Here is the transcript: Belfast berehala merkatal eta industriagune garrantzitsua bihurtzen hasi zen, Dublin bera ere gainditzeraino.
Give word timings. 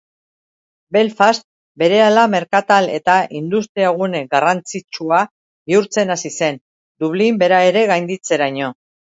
Belfast 0.95 1.43
berehala 1.81 2.23
merkatal 2.35 2.89
eta 2.95 3.17
industriagune 3.41 4.23
garrantzitsua 4.33 5.21
bihurtzen 5.73 6.17
hasi 6.17 6.35
zen, 6.39 6.61
Dublin 7.05 7.41
bera 7.45 7.65
ere 7.71 7.89
gainditzeraino. 7.97 8.77